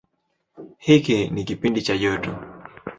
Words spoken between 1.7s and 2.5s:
cha joto.